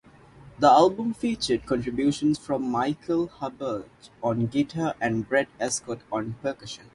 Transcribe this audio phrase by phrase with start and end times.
[0.57, 6.85] The album featured contributions from Michael Herbage on guitar and Brett Ascott on percussion.